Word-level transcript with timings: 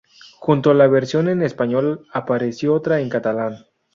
Junto 0.39 0.71
a 0.71 0.73
la 0.73 0.87
versión 0.87 1.27
en 1.29 1.43
español 1.43 2.07
apareció 2.11 2.73
otra 2.73 3.01
en 3.01 3.09
catalán. 3.09 3.67